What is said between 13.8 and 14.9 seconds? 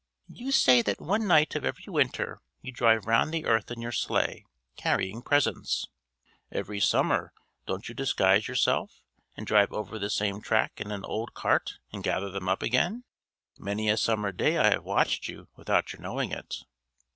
a summer day I have